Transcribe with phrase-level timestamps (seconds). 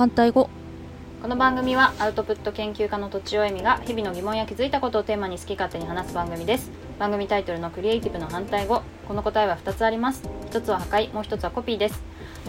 [0.00, 0.48] 反対語。
[1.20, 6.70] この番組はアウトプット研究家のとちおえみが日々の疑問や気づいたことをテーマに好き勝手に話す番組です。
[6.98, 8.82] 番組タイトルのクリエイティブの反対語。
[9.06, 10.22] この答えは2つあります。
[10.52, 11.12] 1つは破壊。
[11.12, 12.02] もう1つはコピーです。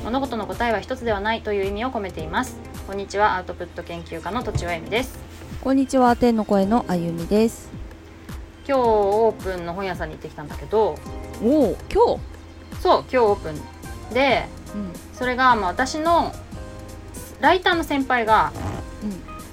[0.05, 2.57] 物事の答えは1つではないという意味を込めています。
[2.87, 5.19] こんにちはアウトプット研究家のとちおえみです。
[5.61, 7.69] こんにちは天の声のあゆみです。
[8.65, 10.95] 今日オープンの本屋さんに行ってきたんだけど
[11.43, 12.21] おお今
[12.79, 14.13] そう今日オープン。
[14.13, 14.93] で日うん。
[15.11, 16.31] それがまあ私の
[17.41, 18.51] ライターの先輩が
[19.03, 19.09] うん。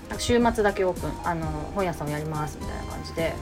[0.09, 3.34] なんか週末だけオープンあの本屋さんをやりますみたいな感じで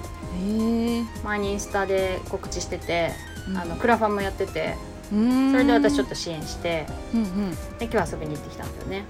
[1.23, 3.13] 前にインスタで告知してて、
[3.49, 3.57] うん。
[3.59, 4.77] あのクラファンもやってて
[5.09, 7.51] それで私ちょっと支援してうんうん。
[7.79, 9.05] で今日遊びに行ってきたんだよね。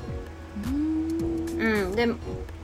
[0.64, 0.86] うーん。
[1.56, 2.06] うん、で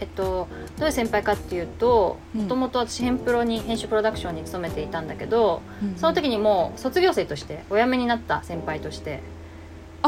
[0.00, 0.48] えっと
[0.78, 2.42] どういう先輩かっていうとうん。
[2.42, 9.20] もともと私編プロに編集プロダクションに勤めていたんだけどうんその時にもう卒業生としてお辞めになった先輩として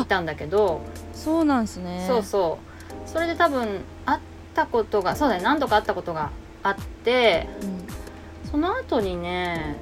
[0.03, 0.81] いたんだけど。
[1.13, 2.05] そうなんですね。
[2.09, 2.59] そうそ
[3.07, 3.09] う。
[3.09, 4.21] それで多分会っ
[4.55, 5.43] たことがそうだね。
[5.43, 6.31] 何度か会ったことが
[6.63, 7.85] あってうん。
[8.51, 9.77] その後にね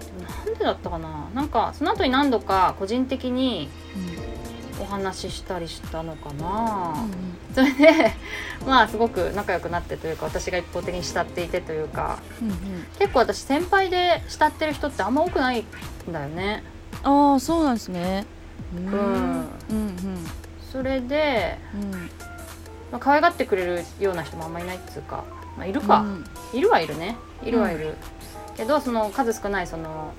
[0.46, 1.28] なんでだったかな。
[1.34, 3.69] なんかその後に何度か個人的に
[4.80, 7.06] お話ししたりしたのかな、
[7.54, 8.14] それで
[8.66, 12.19] まあすごく仲良くなってというか私が一方的に慕っていてというか。
[12.41, 12.56] うんうん。
[12.98, 16.62] 結構私先輩で慕ってる人ってあんま多くないんだよね。
[17.02, 18.24] ああそうなんですね
[18.74, 20.27] うーんうんうん。
[20.72, 21.94] それで、うん。
[21.94, 22.10] うん
[22.92, 25.24] まあ、可愛がってくれるような人もあんまいないっつうか、
[25.56, 26.24] まあ、いるか、うん。
[26.52, 27.16] いるはいるね。
[27.42, 27.94] いるはいる、
[28.56, 30.12] けどその数少ないその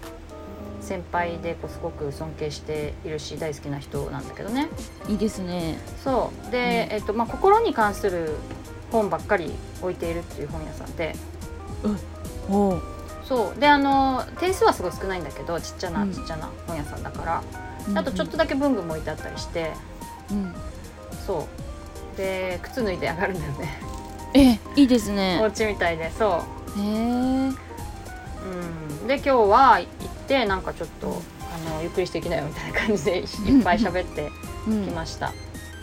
[0.82, 4.70] 先輩でこうすごく尊敬しているし大好きな人なんだけどね。
[5.08, 5.78] いいですね。
[6.04, 6.52] そう。
[6.52, 8.34] で、えっとまあ、心に関する
[8.92, 11.16] 本ばっかり置いているっていう本屋さんで。
[12.50, 12.82] おお
[13.24, 13.60] そう。
[13.60, 16.12] であの点数はすごい少ないんだけどちっちゃなうん。
[16.12, 17.44] ちっちゃな本屋さんだから、
[17.96, 19.72] あとちょっとだけ文具も置いてあったりして。
[20.32, 20.54] うん。
[21.26, 21.48] そ
[22.14, 22.18] う。
[22.18, 23.80] で靴脱いで上がるんだよね。
[24.36, 26.44] えいいですおね家みたいでそ
[26.78, 26.80] う。
[26.80, 27.52] へえ。
[29.02, 29.88] うん、で今日は行っ
[30.28, 34.30] てなんかちょっとあのゆっくりしていきなよみたいな感じでいっぱい喋って
[34.68, 34.86] うん。
[34.86, 35.32] きました、へ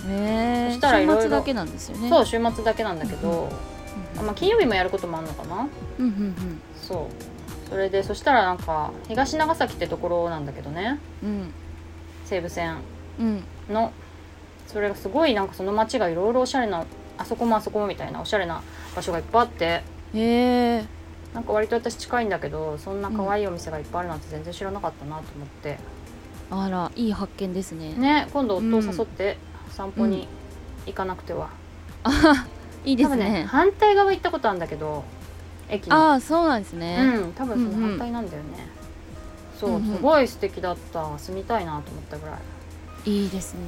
[0.08, 0.68] え。
[0.70, 2.08] そしたらいろいろ週末だけなんですよね。
[2.08, 3.50] そう週末だけなんだけど、
[4.18, 5.68] あまあ、金曜日もやることもあるのかな。
[5.98, 6.60] うんうん。
[6.80, 7.08] そ
[7.66, 7.68] う。
[7.68, 10.98] それでそしたらなんか東長崎ってところなんだけどね。
[11.22, 11.52] うん
[12.30, 12.76] 西武線
[13.18, 13.44] うん。
[13.68, 13.92] の
[14.66, 16.86] それがすごいなんかその街がいろいろおしゃれな
[17.18, 18.62] あそこもあそこもみたいなおしゃれな
[18.94, 19.82] 場所がいっぱいあってへ
[20.14, 20.84] え。
[21.34, 25.78] なんか割と私近いんだけどそんな可愛いお店がいっぱいあるなんて全然知らなかったなと思って、
[26.50, 27.94] あらいい発見ですね。
[27.94, 29.38] ね今度夫を誘って
[29.70, 30.26] 散歩に
[30.86, 31.50] 行かなくては、
[32.84, 35.04] いいです多分ねね反対側行ったことあるんだけど
[35.68, 35.96] 駅の。
[35.96, 36.98] ああそうなんですね。
[37.00, 38.79] うん多分その反対なんだよね、そう、うん
[39.66, 41.18] うんすごい素敵だった。
[41.18, 42.38] 住みたいなと思ったぐらい。
[43.04, 43.60] いいですね。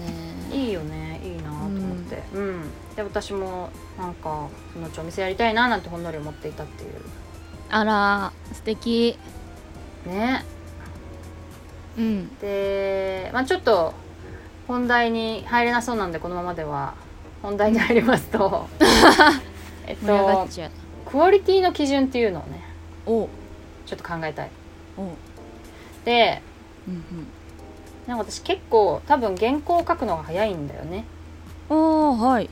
[0.50, 1.20] いいよね。
[1.24, 2.22] いいなと思って。
[2.34, 6.90] うん、で私もなんかそのうちお店やりたいななんてほんのり思っていたっていう。
[7.70, 9.18] あら素敵。
[10.06, 10.44] ね。
[11.96, 12.38] うん。
[12.38, 13.94] で、まあ、ちょっと
[14.68, 16.94] 本題に入れなそうなんでこのままでは。
[17.42, 18.68] 本題に入りますと。
[19.86, 20.46] えっと
[21.06, 22.62] クオリティの基準っていうのをね
[23.04, 23.28] お。
[23.84, 24.50] ちょっと考えたい
[26.02, 26.42] おで
[26.88, 27.26] うん
[28.06, 31.04] なんか私結構多分原稿を書くのが早いんだよね。
[31.70, 32.50] うんああはい。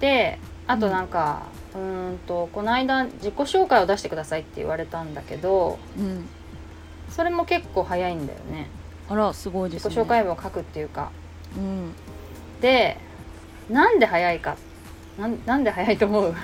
[0.00, 1.42] であとなんか、
[1.74, 6.28] うーんとこの間自己紹介を出してくださいって言われたんだけどうん。
[7.08, 8.68] それも結構早いんだよね。
[9.08, 9.90] あらすごいですね。
[9.94, 11.10] 自己紹介文を書くっていうか。
[11.56, 11.92] うん。
[12.60, 12.98] で
[13.70, 14.56] なんで早いか
[15.18, 16.34] なんなんで早いと思う？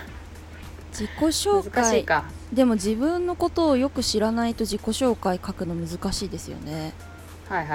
[0.93, 1.83] 自己紹介。
[1.83, 6.93] 難しいかでも自分のことをよく知らないと自己紹介書くの難しいですよね。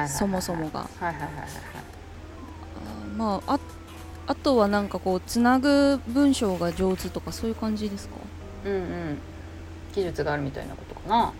[0.07, 0.81] そもそもが。
[0.81, 1.27] はいはいはいはい
[2.77, 3.59] あーまああ
[4.27, 8.16] あとはなんかこうつなぐ文章が上手とかそういう感じですか？
[8.66, 9.17] うんうん。
[9.96, 11.34] 技術があるみたいなことかな。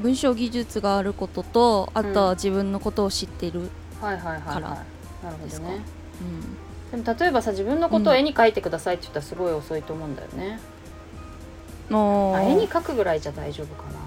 [0.00, 2.16] 文章技術があることとあとうん。
[2.16, 4.54] は自分のことを知ってる、はいはいはいはい。
[4.54, 5.66] からなるほですか？
[5.68, 5.80] どね
[6.92, 7.02] うん。
[7.04, 10.58] でも例えばさ自分のことを絵に描いてくださいって言ったらすごい遅いと思うんだよね、もう
[11.92, 13.98] あ絵に描くぐらいじゃ大丈夫かな。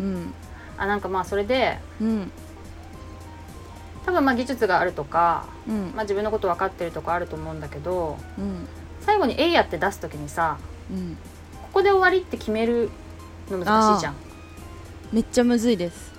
[0.00, 0.34] うん。
[0.76, 2.30] あなんかまあそれでうん。
[4.04, 5.92] 多分まあ技術があるとか、うん。
[5.94, 8.66] まあ、自分のこと分かってるとかあると思うんだけどうん。
[9.00, 10.58] 最後に「えいや」って出す時にさ
[10.90, 11.16] うん。
[11.62, 12.90] ここで終わりって決める
[13.50, 14.14] の難しいじゃん。
[15.12, 16.12] めっちゃむずいです、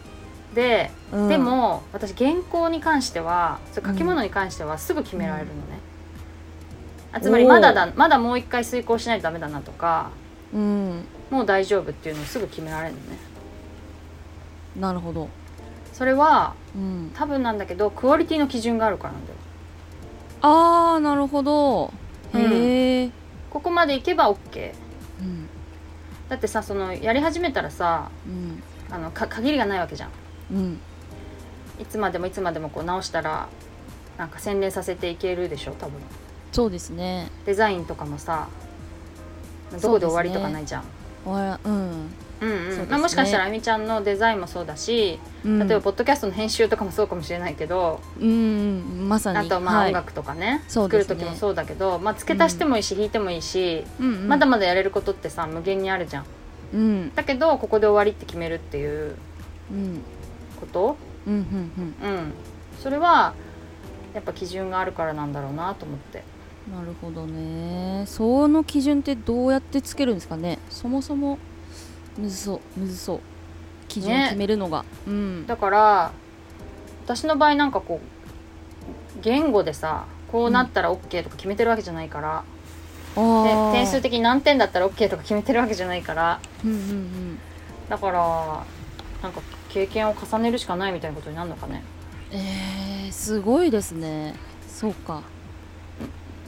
[0.53, 1.27] で、うん。
[1.27, 5.59] でも私原稿に関してはそれ書き物に関してはすぐ決められるのね。
[7.11, 10.11] あつまりまだだまだもう一回遂行しないとダメだなとか
[10.53, 11.05] うん。
[11.29, 13.17] もう大丈夫っていうのをすぐ決められるのね。
[14.79, 15.29] なるほど。
[15.93, 17.11] それはうん。
[17.15, 19.37] 多分なんだけどクオリティの基準があるからなんだよ。
[20.41, 21.91] ああなるほど。
[22.33, 23.11] へえ、
[23.49, 24.73] ここまでいけば OK
[25.21, 25.49] うん。
[26.29, 28.61] だってさそのやり始めたらさうん。
[28.89, 30.09] あのか限りがないわけじゃん。
[30.51, 30.79] うん。
[31.79, 33.47] いつまでもいつまでもこう直したら
[34.17, 35.99] なんか洗練させていけるでしょ多分。
[36.51, 37.29] そうですね。
[37.45, 38.47] デザインとかもさ
[39.81, 40.83] どこで終わりとかないじゃん。
[41.29, 42.09] わらうん、うんうん。
[42.39, 42.85] そうですね。
[42.89, 49.37] まあ、もしかしたらあみちゃんのデザインもそうだし、うん、例えばポッドキャストの編集とかもそうかもしれないけど、うんうんまさに。
[49.37, 49.87] あとまあはい。
[49.89, 51.09] 音楽とかね、そうですね。
[51.09, 56.25] 作る時もそうだけど、まあ、付け足してもいいし、弾いてもいいし、うんうん、まだまだやれることってさ無限にあるじゃん。
[56.73, 57.15] うん。
[57.15, 59.15] だけどここで終わりって決めるっていう
[59.71, 60.01] うん。
[60.59, 62.09] ことうんうん。
[62.09, 62.33] うん。
[62.79, 63.33] それは
[64.13, 66.19] やっぱ基準があるからなんだろうなと思って。
[66.19, 66.36] うん
[66.71, 68.03] なるほどね。
[68.07, 70.59] その基準ってどうやってつけるんですかね。
[70.69, 71.37] そもそも
[72.17, 72.79] むずそう。
[72.79, 73.19] むずそう。
[73.87, 75.47] 基準をね決めるのが、うん。
[75.47, 76.11] だから
[77.05, 82.43] 私の場合なんかこう言語でさこうなったら OK とか決めてるわけじゃないから、
[83.15, 83.71] であー。
[83.71, 86.41] 点数的に何点だったら OK とか決めてるわけじゃないから。
[86.65, 87.39] うんうんうん。
[87.87, 88.65] だから
[89.23, 91.83] なんか経験を重ねるしかないみたいなことになるのかね。
[92.31, 94.35] えー、すごいですね。
[94.67, 95.23] そうか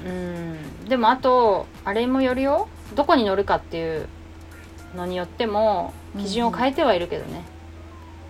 [0.05, 0.85] うん。
[0.89, 2.67] でもあとあれもよるよ。
[2.95, 4.07] どこに乗るかっていう
[4.95, 7.43] のによっても基準を変えてはいるけどね、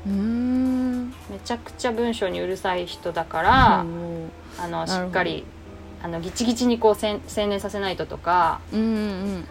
[0.05, 1.09] うーん。
[1.29, 5.45] めちゃくちゃ文章にうるさい人だから、うんあのしっかり
[6.03, 8.83] あのギチギチにこうせん洗練させないととかうんう
[9.39, 9.45] ん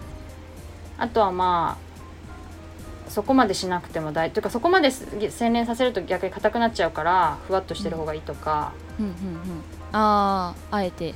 [0.98, 1.78] あとはま
[3.06, 9.16] あそこまでしなくても大というかそこまです洗練させると逆に硬くなっちゃうからふわっとしてる方がいいとか、うんうんうん。
[9.92, 11.14] あああえて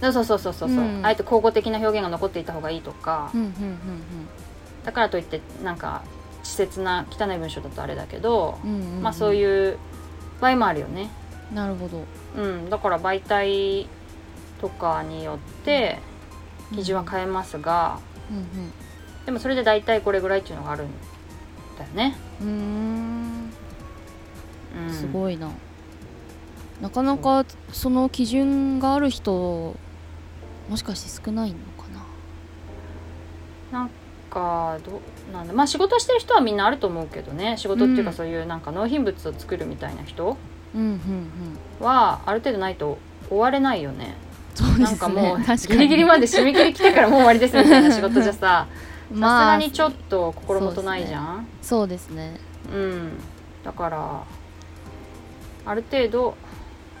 [0.00, 1.04] そうそうそうそうそう、うん。
[1.04, 3.80] あえて口語的な表現が残っていた方がいいとか、うんうんうん
[4.84, 6.04] だからといってなんか
[6.44, 9.02] 稚拙な汚い文章だとあれだけど、うんうんうん。
[9.02, 9.78] まあそうういう
[10.40, 11.10] 場合もあるよね。
[11.52, 12.04] なるほど。
[12.36, 13.88] うん、だから媒体
[14.60, 15.98] とかによって
[16.74, 17.98] 基準は変えますが、
[18.30, 18.72] うん
[19.24, 20.88] でもそれで大体これぐらいっていうのがあるん
[21.76, 22.16] だよね。
[22.40, 23.50] うん、
[24.92, 25.50] すごいな、
[26.80, 29.74] なかなかその基準がある人
[30.68, 31.88] もしかして少ないのか
[33.72, 33.78] な？
[33.78, 33.90] なん
[34.30, 35.52] かどうなんだ？
[35.52, 37.56] まあ仕事してる人はみんなあると思うけどね。
[37.56, 40.36] 仕事っていううんかそういうなんか納品物を作るみたいな人
[40.74, 40.80] うん。
[40.80, 41.28] うんうん
[41.84, 42.98] はある程度ないと
[43.28, 44.14] 終われないよね。
[44.54, 44.84] そうですね。
[44.84, 48.38] なんかもうギリギリまで締め切り来てからもう終わりですみたいな仕事じゃさ。
[48.66, 48.66] さ
[49.12, 51.46] すまあがにちょっと心もとないじゃん。
[51.62, 52.40] そうですね。
[52.72, 53.12] うん、
[53.62, 54.22] だから
[55.64, 56.34] ある程度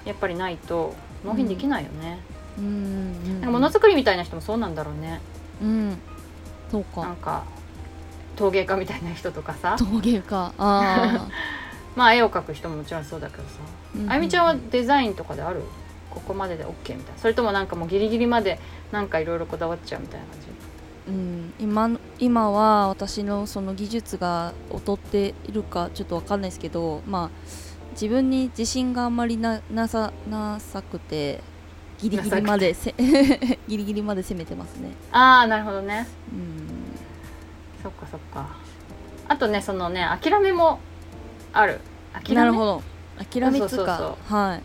[0.04, 5.20] やっぱりないと納品できないよね、うんうんものづくりみたいな人もそうなんだろうね。
[5.62, 5.98] うん。
[6.70, 7.02] そうか。
[7.02, 7.44] なんか
[8.36, 9.76] 陶芸家みたいな人とかさ。
[9.78, 10.52] 陶芸家。
[10.58, 11.28] あ
[11.96, 13.48] まあ絵を描く人ももちろんそうだけどさ、
[14.08, 15.62] ああゆみちゃんはデザインとかである？
[16.10, 17.02] ここまでで OK みたいな。
[17.16, 18.58] それともなんかもうギリギリまで
[18.92, 20.46] なんかいろいろこだわっちゃうみたいな感じ？
[21.08, 27.30] うん、今の今は私のその技術が劣っているかちょっとわかんないですけどまあ
[27.92, 31.42] 自分に自信があんまりななさなさくて
[31.98, 32.94] ギリギリまでせ
[33.68, 34.90] ギリギリまで攻めてますね。
[35.12, 36.06] ああなるほどね。
[36.32, 36.66] うん。
[37.82, 38.46] そっかそっか。
[39.28, 40.78] あとねそのね諦めも
[41.52, 41.80] ある。
[42.12, 42.34] 諦め？
[42.36, 42.82] なるほど。
[43.18, 44.34] 諦めつそうそうかそう。
[44.34, 44.62] はい。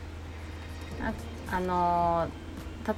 [1.52, 2.42] あのー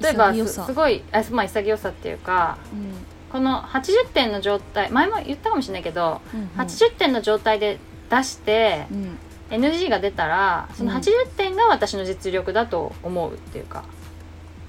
[0.02, 2.94] 例えばすすごいあまあ潔さっていうかうん。
[3.30, 6.48] この80点の状態前も言ったかもしれないけど、うんうん。
[6.56, 7.78] 80点の状態で
[8.10, 9.18] 出してうん。
[9.50, 10.96] NG が出たらそのうん。
[10.96, 13.84] 80点が私の実力だと思うっていうか、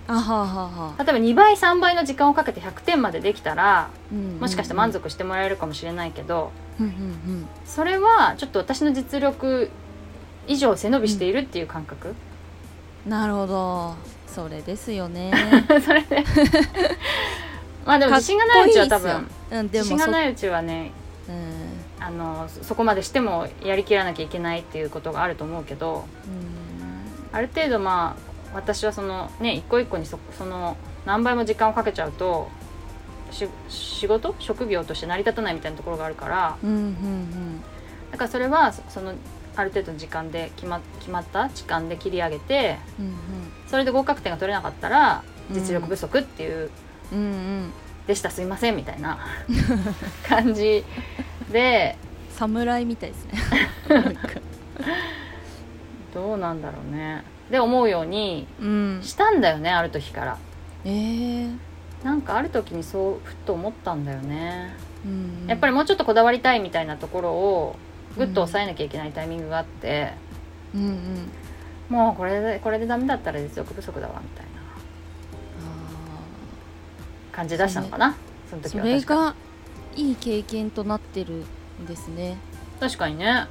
[0.08, 1.04] あはあはあはあ。
[1.04, 9.70] 例えば2倍3倍の時間をかけて100点までできたらうんもしかして満足してもらえるかもしれないけど、うんうんそれはちょっと私の実力
[10.48, 12.16] 以上背伸びしているっていう感覚、うん
[13.10, 13.96] なるほど。
[14.28, 15.32] それですよね。
[15.86, 16.24] それで？
[17.86, 20.92] まあでも自信がないうちは多分うんで自もそ信がないうちはね
[21.30, 22.04] うん。
[22.04, 27.38] あのそそこまでしてもやりきらなきゃいけないっていうことがあると思うけどうん。
[27.38, 32.50] ある程度まあ私はそのね一個一個にそその何倍も時間をかけちゃうと
[33.32, 34.34] し仕事？
[34.40, 36.58] 職業として成り立たないみたいなところがあるから。
[36.64, 37.62] うんうん
[38.12, 39.14] だからそれはそその
[39.58, 43.14] ある程度の時間で決ま決まった時間で切り上げてうんうん。
[43.68, 46.70] それで合格点が取れなかったら実力不足っていう、
[47.12, 47.74] うんうん。
[48.08, 48.30] でした。
[48.30, 49.20] すいませんみたいな。
[50.28, 50.86] 感じ
[51.52, 51.98] で。
[52.36, 53.34] 侍みたいですね。
[56.14, 59.00] どうなんだろうねで思うようにうん。
[59.04, 60.38] したんだよねある時から。
[60.84, 61.58] えー。
[62.04, 64.74] なんかある時にそうふっと思ったんだよね。
[65.06, 67.76] うんやっぱりもうちょっとこだわりたいみたいなところを
[68.18, 70.14] ぐっと抑えなきゃいけないタイミングがあって、
[70.74, 71.32] うんうん。
[71.90, 74.52] もうこれでこれでダメだったら実力不足だわみたいな。
[77.32, 78.16] 感じ出したのかな
[78.50, 79.14] その時そは確か。
[79.16, 79.36] れが
[79.96, 81.44] いい経験となってる
[81.82, 82.38] んですね。
[82.80, 83.48] 確かにね。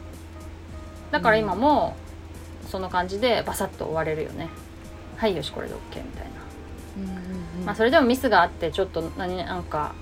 [1.10, 1.94] だから今も
[2.68, 4.48] その感じでバサッと終われるよね。
[5.16, 6.30] はいよしこれで OK みたいな、
[6.98, 7.66] うんうんうん。
[7.66, 9.94] まあそれでもミスがあってちょっと何なんか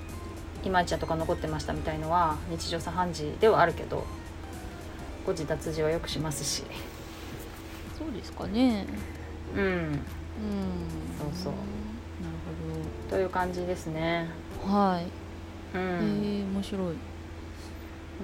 [0.64, 4.04] いまいちゃとか残ってましたみたいのは日常茶飯事ではあるけど
[5.26, 6.64] 誤字脱字はよくしますし。
[7.98, 8.86] そうですかね。
[9.54, 9.62] うん。
[9.62, 10.00] うん。
[11.18, 11.52] そうそう。
[11.52, 11.58] な
[13.08, 14.28] という感じですね。
[14.54, 15.04] るほどはい、
[15.74, 16.96] うへん、え面白い。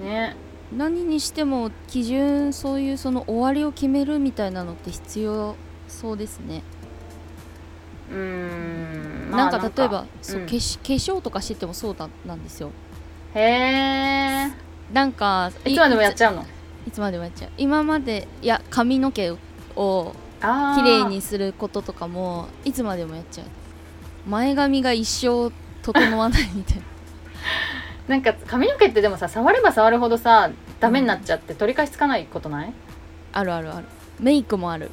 [0.03, 0.35] ね
[0.75, 5.55] 何にしても基準そういうその終わりを決めるみたいなのって必要
[5.87, 6.61] そうですね、
[8.11, 10.83] うん、まあなんか例えばそう、うん化粧化
[11.17, 12.71] 粧とかしててもそうだなんですよ。
[13.33, 14.51] へえ
[14.93, 16.45] なんかいつまでもやっちゃうの？
[16.87, 17.51] いつまでもやっちゃう。
[17.57, 19.31] 今までいや髪の毛
[19.75, 23.47] をあ綺麗にすることとかもいつまでもやっちゃう。
[24.27, 26.83] 前髪が一生整わないみたいな
[28.09, 30.49] なんか髪の毛ってでもさ触れば触るほどさ
[30.79, 32.73] ダメになっちゃって取り返しつかないことない？
[33.33, 33.85] あるあるある。
[34.19, 34.89] メイクもある。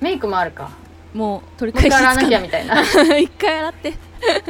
[0.00, 0.70] メイクもあるか。
[1.12, 2.80] もう取り返し回洗わなきゃつみたいな。
[3.18, 3.92] 一回洗って。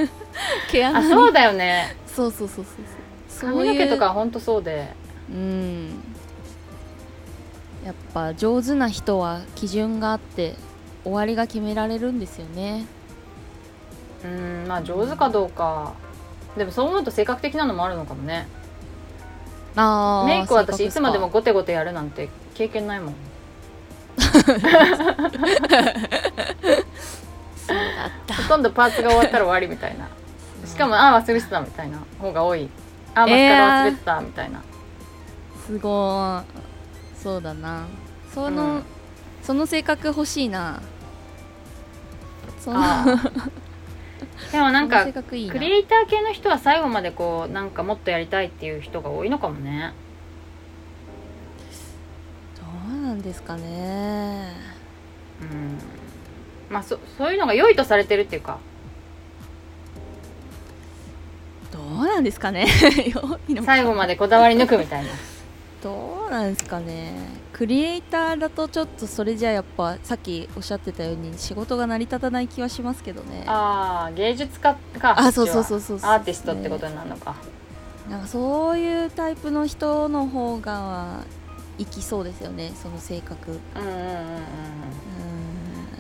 [0.70, 1.06] 毛穴に。
[1.06, 1.96] あそうだよね。
[2.06, 2.75] そうそうそうそう
[3.26, 3.50] そう。
[3.54, 4.92] 髪の毛とかほんとそうで。
[5.30, 6.02] うん。
[7.87, 10.56] やっぱ上手な人は基準があって
[11.04, 12.84] 終わりが決められるんですよね。
[14.23, 15.94] うんまあ上手かどうか
[16.56, 18.46] でもそう思うと性格的なのもあるのかもね。
[19.76, 23.14] あーメイクは私いつまでもゴテゴテやるなんて経験ないもん。
[24.16, 24.70] そうだ
[28.06, 28.34] った。
[28.34, 30.08] ほとんどパーツが終わったら終わりみたいな。
[30.64, 32.68] しかもあー忘れてたみたいな方が多い。
[33.14, 34.62] あーマスカラ忘れてたみたいな、
[35.66, 36.42] すごい。
[37.23, 37.87] そうだな。
[38.32, 38.82] その、うん。
[39.42, 40.80] その性格欲しいな。
[42.61, 43.50] そのあー
[44.53, 49.93] でもなんかクリエイター系の人は最後までこうなんかもっとやりたいっていう人が多いのかもね。
[52.57, 52.62] ど
[52.95, 54.53] うなんですかね。
[55.41, 55.79] うん。
[56.69, 58.59] まあそそういうのが良いとされてるっていうか。
[61.73, 62.67] どうなんですかね。
[63.14, 63.67] 良いのか。
[63.67, 65.11] 最後までこだわり抜くみたいな。
[65.83, 73.44] どうなんですかねクリエイターだとちょっとそれじゃやっぱさっきおっしゃってたように仕事が成り立たない気はしますけどね。
[73.46, 77.37] ああ芸術家かあそうそうそうそうアーティストってことになるのか、
[78.11, 81.20] なんかそういうタイプの人の方が
[81.78, 83.52] いきそうですよねその性格。
[83.52, 84.06] ううんうんうんうん。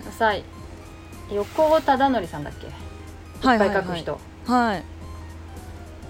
[0.06, 0.12] うん。
[0.18, 0.34] さ
[1.30, 2.66] 横尾忠則さんだっけ？
[2.66, 2.72] いっ
[3.42, 4.82] ぱい書く人、はい。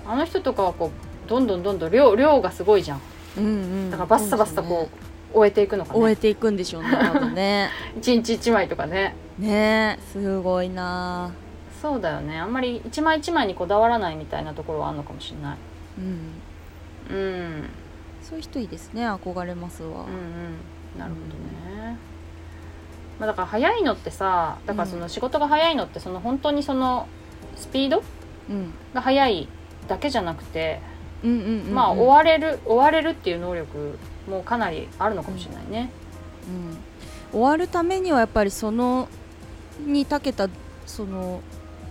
[0.07, 3.01] あの人とかはこうどんどんどんどん量量がすごいじゃん。
[3.37, 3.91] うんうん。
[3.91, 5.04] だからバッサバッサこう
[5.35, 6.01] 終えていくのかね。
[6.01, 7.71] 終えていくんでしょうね多分ね。
[7.99, 9.17] 一日一枚とかね。
[9.39, 11.33] ねえすごいな。
[11.83, 12.39] そうだよね。
[12.39, 15.57] あんまり一枚一枚にこだわらないみたいなところはあるのかもしれない。
[17.11, 17.17] うん。
[17.17, 17.71] うん。
[18.23, 19.89] そういう人いいですね憧れますわ。
[19.89, 20.99] うんうん。
[20.99, 21.99] なるほどね、
[23.19, 27.09] まあ、だから早いのってさだからその仕事が早いのってその本当にその
[27.57, 28.03] スピード
[28.49, 28.73] うん。
[28.95, 29.49] が早い
[29.89, 30.81] だけじゃなくて、
[31.23, 31.75] うんうんうんうん。
[31.75, 35.91] まあ追われる追われるっていう能力もかなりあるのかもしれないね、
[37.33, 39.09] うん、終わるためにはやっぱりその
[39.81, 40.49] に長けた
[40.87, 41.43] その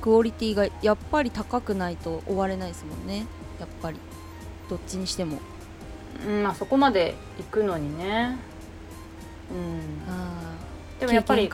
[0.04, 3.26] クオリティがやっぱり高くないと終われないですもんね。
[3.58, 3.98] やっぱり。
[4.70, 5.40] どっちにしても。
[6.28, 8.38] うんまあそこまで行くのにね。
[9.50, 10.12] うん。
[10.12, 10.56] あ
[11.00, 11.50] でもやっぱり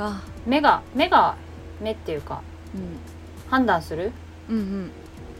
[0.47, 1.35] 目が目が
[1.79, 2.41] 目っていうか
[2.73, 2.97] うん。
[3.51, 4.11] 判断する
[4.49, 4.91] うん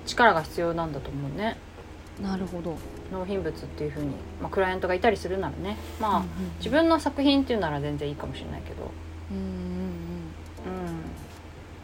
[0.05, 1.57] 力が必要なんだと思うね。
[1.63, 1.68] うん
[2.21, 2.77] なるほど、
[3.11, 4.07] 納品物っていうふうに、
[4.41, 5.77] まあ、クライアントがいたりするならね。
[6.01, 8.91] まあ、うんうん自分の作品っていうなら全然いいかもしれないけど。
[9.31, 11.01] うんうんうん。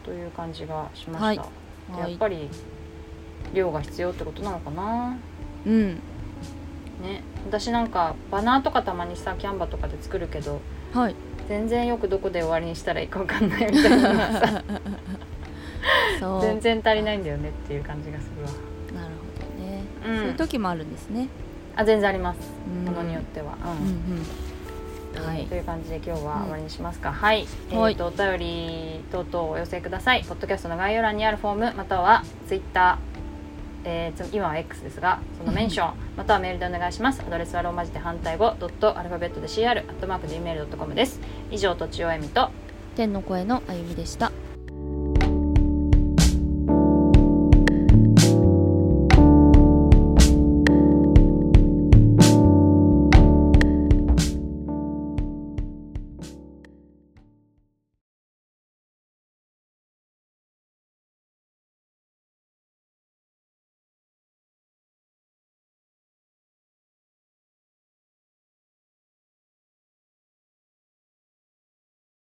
[0.03, 1.47] という感じがしまはいした、
[1.93, 2.11] うんはい。
[2.11, 2.49] やっぱり
[3.53, 5.17] 量が必要ってことなのかな。
[5.65, 5.93] うん。
[7.01, 7.23] ね。
[7.47, 10.59] 私なんかバナーとかたまにさキャンバとかで作るけど
[10.93, 11.15] はい。
[11.47, 14.63] 全然よくどこで終わりにしたらいいか分かんないみたいなさ。
[16.41, 18.49] 全然足りないんだよねっていう感じがするわ。
[19.01, 19.24] なるほど
[20.05, 21.27] そういう時もあるんですね。
[21.75, 22.39] あ全然あります。
[22.67, 22.85] うん。
[22.85, 23.55] ものによっては。
[23.63, 24.15] うん。
[24.17, 24.25] うん
[25.25, 25.45] はい。
[25.45, 27.95] という感じで今日は終わりにしますか、はい、えはい。
[27.95, 30.23] ー、とお便り等々お寄せください。
[30.27, 33.15] ポッドキャストの概要欄にあるフォームまたはツイッター
[33.87, 37.21] えーつ今は X ですがそのメンションまたはメールでお願いします。
[37.21, 41.19] アドレスはローマ字で反対語ドットアルファベットで CR アットマーク Gmail.com です。
[41.49, 42.49] 以上とちおえみと
[42.95, 44.31] 天の声のあゆみでした